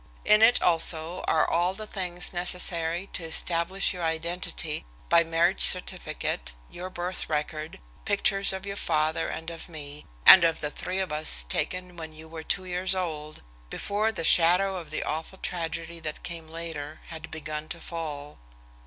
[0.25, 6.53] In it also are all the things necessary to establish your identity, my marriage certificate,
[6.71, 11.11] your birth record, pictures of your father and of me, and of the three of
[11.11, 15.99] us taken when you were two years old, before the shadow of the awful tragedy
[15.99, 18.39] that came later had begun to fall."